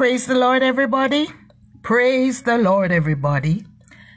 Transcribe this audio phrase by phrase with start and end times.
[0.00, 1.28] Praise the Lord, everybody.
[1.82, 3.66] Praise the Lord, everybody.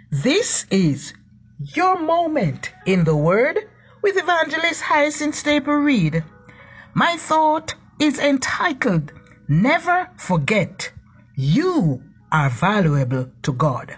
[0.10, 1.14] This is
[1.58, 3.58] your moment in the Word
[4.02, 6.24] with Evangelist Hyacinth Staple Reed.
[6.94, 9.12] My thought is entitled,
[9.50, 10.90] Never Forget
[11.36, 13.98] You Are Valuable to God.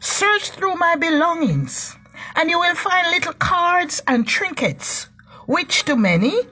[0.00, 1.96] Search through my belongings,
[2.36, 5.08] and you will find little cards and trinkets,
[5.46, 6.42] which to many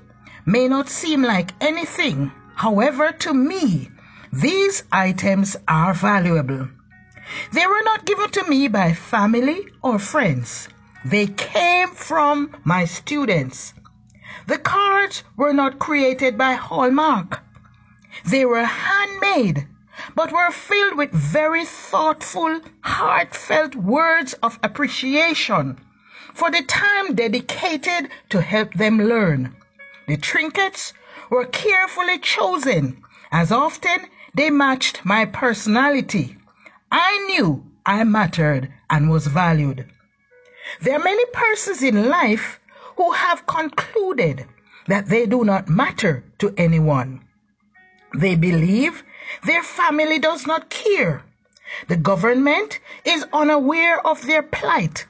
[0.47, 2.33] may not seem like anything.
[2.55, 3.91] However, to me,
[4.41, 6.69] these items are valuable.
[7.53, 10.69] They were not given to me by family or friends.
[11.05, 13.73] They came from my students.
[14.47, 17.41] The cards were not created by Hallmark.
[18.25, 19.67] They were handmade,
[20.15, 25.79] but were filled with very thoughtful, heartfelt words of appreciation
[26.35, 29.57] for the time dedicated to help them learn.
[30.07, 30.93] The trinkets
[31.31, 36.37] were carefully chosen, as often they matched my personality.
[36.93, 39.87] I knew I mattered and was valued.
[40.83, 42.61] There are many persons in life
[42.97, 44.47] who have concluded
[44.89, 47.25] that they do not matter to anyone.
[48.15, 49.05] They believe
[49.45, 51.25] their family does not care.
[51.89, 55.07] The government is unaware of their plight.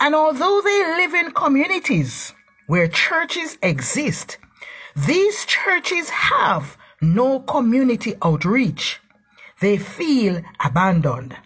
[0.00, 2.32] And although they live in communities
[2.66, 4.38] where churches exist,
[4.96, 6.78] these churches have
[7.12, 9.00] no community outreach.
[9.60, 11.36] They feel abandoned.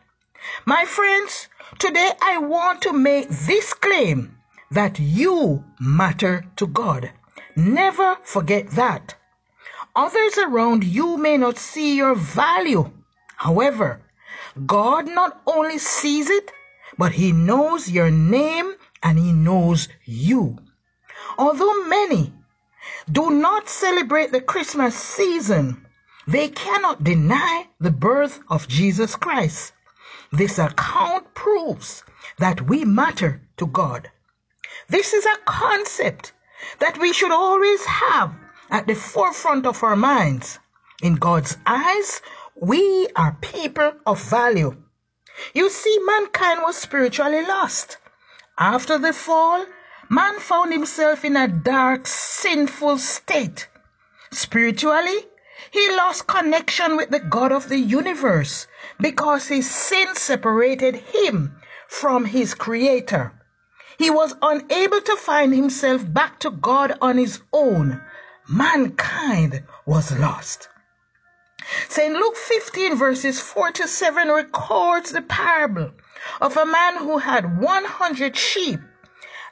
[0.65, 4.37] My friends, today I want to make this claim
[4.71, 7.11] that you matter to God.
[7.57, 9.15] Never forget that.
[9.97, 12.91] Others around you may not see your value.
[13.37, 14.01] However,
[14.67, 16.53] God not only sees it,
[16.97, 20.59] but He knows your name and He knows you.
[21.37, 22.33] Although many
[23.11, 25.87] do not celebrate the Christmas season,
[26.27, 29.73] they cannot deny the birth of Jesus Christ.
[30.33, 32.05] This account proves
[32.39, 34.11] that we matter to God.
[34.89, 36.33] This is a concept
[36.81, 38.35] that we should always have
[38.71, 40.59] at the forefront of our minds.
[41.03, 42.21] In God's eyes,
[42.61, 44.77] we are people of value.
[45.55, 47.99] You see, mankind was spiritually lost.
[48.59, 49.65] After the fall,
[50.09, 53.69] man found himself in a dark, sinful state.
[54.31, 55.27] Spiritually,
[55.71, 58.67] he lost connection with the God of the universe
[59.01, 63.33] because his sin separated him from his creator.
[63.99, 68.01] He was unable to find himself back to God on his own.
[68.49, 70.69] Mankind was lost.
[71.89, 72.15] St.
[72.15, 75.91] Luke 15 verses 4 to 7 records the parable
[76.41, 78.81] of a man who had 100 sheep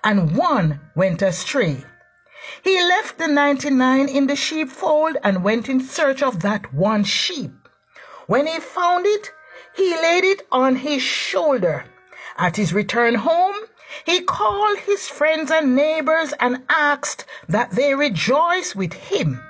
[0.07, 1.85] and one went astray.
[2.63, 7.51] He left the 99 in the sheepfold and went in search of that one sheep.
[8.29, 9.33] When he found it,
[9.75, 11.87] he laid it on his shoulder.
[12.39, 13.57] At his return home,
[14.05, 19.43] he called his friends and neighbors and asked that they rejoice with him.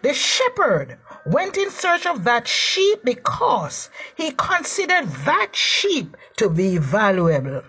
[0.00, 6.78] The shepherd went in search of that sheep because he considered that sheep to be
[6.78, 7.64] valuable.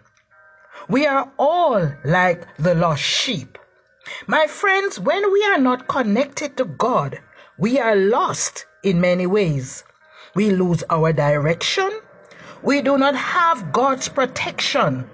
[0.88, 3.58] We are all like the lost sheep.
[4.28, 7.20] My friends, when we are not connected to God,
[7.58, 9.84] we are lost in many ways.
[10.36, 11.90] We lose our direction.
[12.62, 15.10] We do not have God's protection.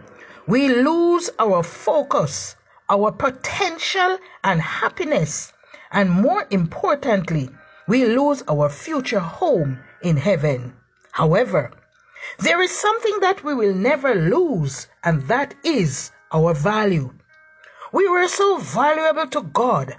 [0.45, 2.57] We lose our focus,
[2.89, 5.53] our potential and happiness.
[5.91, 7.49] And more importantly,
[7.87, 10.73] we lose our future home in heaven.
[11.11, 11.71] However,
[12.39, 17.13] there is something that we will never lose, and that is our value.
[17.91, 19.95] We were so valuable to God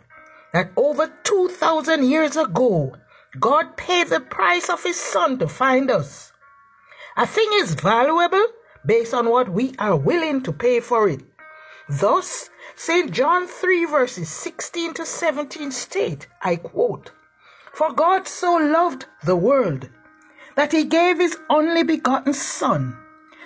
[0.52, 2.94] that over 2,000 years ago,
[3.38, 6.32] God paid the price of His Son to find us.
[7.16, 8.46] A thing is valuable
[8.84, 11.20] based on what we are willing to pay for it.
[11.88, 13.10] Thus, St.
[13.10, 17.10] John 3 verses 16 to 17 state, I quote,
[17.72, 19.88] For God so loved the world
[20.54, 22.96] that he gave his only begotten Son,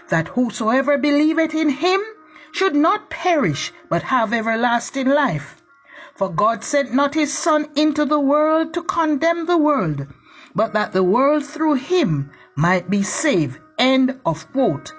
[0.08, 2.00] that whosoever believeth in him
[2.52, 5.62] should not perish, but have everlasting life.
[6.14, 10.06] For God sent not his Son into the world to condemn the world,
[10.54, 13.58] but that the world through him might be saved.
[13.78, 14.94] End of quote.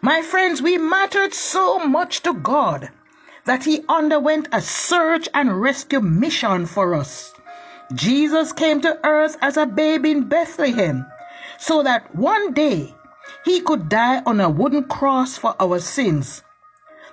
[0.00, 2.90] My friends, we mattered so much to God
[3.44, 7.34] that he underwent a search and rescue mission for us.
[7.92, 11.04] Jesus came to earth as a babe in Bethlehem
[11.60, 12.94] so that one day
[13.44, 16.42] he could die on a wooden cross for our sins.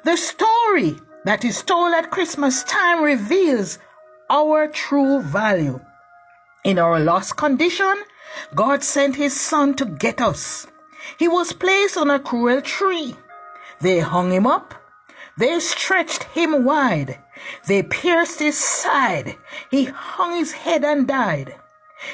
[0.03, 0.95] The story
[1.25, 3.77] that is told at Christmas time reveals
[4.29, 5.81] our true value.
[6.63, 7.95] In our lost condition,
[8.55, 10.65] God sent his son to get us.
[11.19, 13.15] He was placed on a cruel tree.
[13.81, 14.73] They hung him up.
[15.37, 17.19] They stretched him wide.
[17.67, 19.35] They pierced his side.
[19.69, 21.55] He hung his head and died.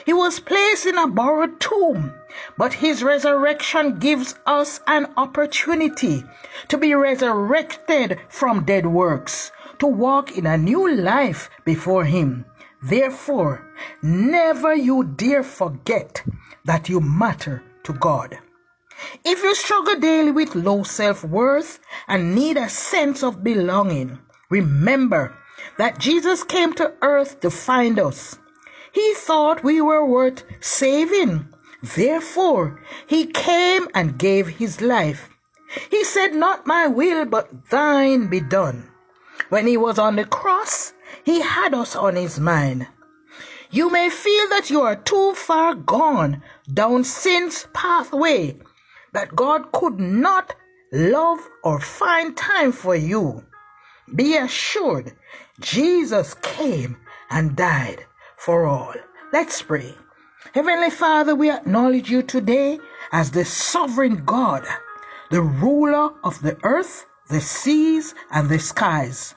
[0.05, 2.13] He was placed in a borrowed tomb,
[2.57, 6.23] but his resurrection gives us an opportunity
[6.69, 12.45] to be resurrected from dead works, to walk in a new life before him.
[12.81, 13.65] Therefore,
[14.01, 16.23] never you dare forget
[16.65, 18.39] that you matter to God.
[19.25, 24.19] If you struggle daily with low self worth and need a sense of belonging,
[24.49, 25.35] remember
[25.77, 28.37] that Jesus came to earth to find us.
[28.93, 31.47] He thought we were worth saving.
[31.81, 35.29] Therefore, he came and gave his life.
[35.89, 38.91] He said, Not my will, but thine be done.
[39.49, 40.93] When he was on the cross,
[41.23, 42.87] he had us on his mind.
[43.71, 48.59] You may feel that you are too far gone down sin's pathway,
[49.11, 50.53] that God could not
[50.91, 53.43] love or find time for you.
[54.13, 55.13] Be assured,
[55.59, 56.97] Jesus came
[57.31, 58.05] and died
[58.43, 58.93] for all.
[59.31, 59.95] Let's pray.
[60.53, 62.77] Heavenly Father, we acknowledge you today
[63.13, 64.65] as the sovereign God,
[65.31, 69.33] the ruler of the earth, the seas, and the skies.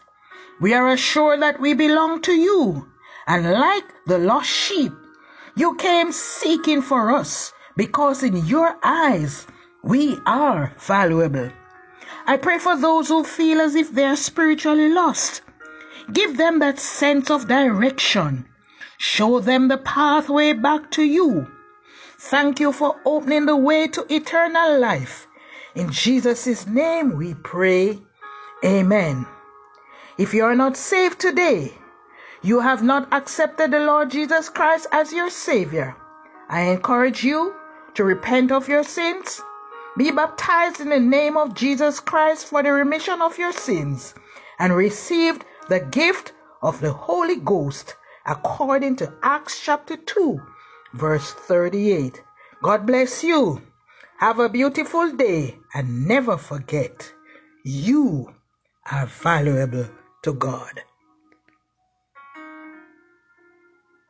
[0.61, 2.89] We are assured that we belong to you,
[3.29, 4.93] and like the lost sheep,
[5.55, 9.47] you came seeking for us because in your eyes
[9.85, 11.51] we are valuable.
[12.27, 15.43] I pray for those who feel as if they are spiritually lost.
[16.13, 18.47] Give them that sense of direction.
[18.99, 21.47] Show them the pathway back to you.
[22.19, 25.27] Thank you for opening the way to eternal life.
[25.75, 28.01] In Jesus' name we pray.
[28.65, 29.27] Amen.
[30.17, 31.75] If you are not saved today,
[32.41, 35.95] you have not accepted the Lord Jesus Christ as your Savior,
[36.49, 37.55] I encourage you
[37.95, 39.43] to repent of your sins,
[39.99, 44.15] be baptized in the name of Jesus Christ for the remission of your sins,
[44.59, 46.33] and receive the gift
[46.63, 47.95] of the Holy Ghost
[48.27, 50.41] according to Acts chapter 2,
[50.95, 52.21] verse 38.
[52.63, 53.63] God bless you.
[54.19, 57.13] Have a beautiful day and never forget
[57.65, 58.35] you
[58.91, 59.89] are valuable
[60.23, 60.83] to God.